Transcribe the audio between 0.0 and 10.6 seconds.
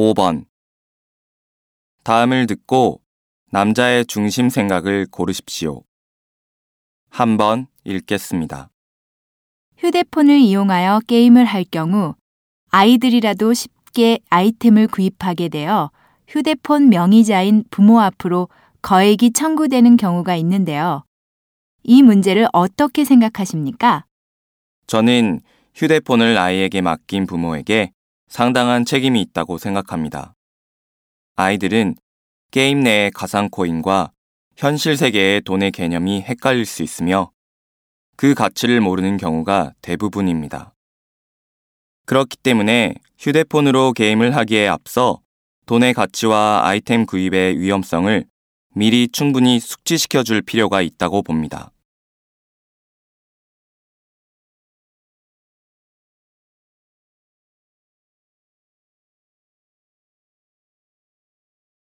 5번. 다음을 듣고 남자의 중심 생각을 고르십시오. 한번 읽겠습니다. 휴대폰을